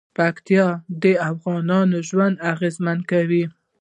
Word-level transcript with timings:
پکتیکا 0.17 0.69
د 1.03 1.05
افغانانو 1.31 1.97
ژوند 2.09 2.35
اغېزمن 2.51 2.97
کوي. 3.11 3.43